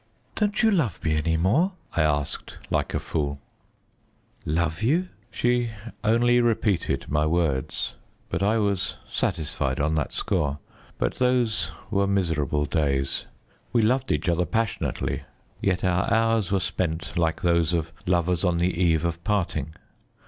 [0.33, 3.39] "Don't you love me any more?" I asked like a fool.
[4.45, 5.69] "Love you?" She
[6.03, 7.93] only repeated my words,
[8.27, 10.57] but I was satisfied on that score.
[10.97, 13.27] But those were miserable days.
[13.73, 15.21] We loved each other passionately,
[15.61, 19.75] yet our hours were spent like those of lovers on the eve of parting.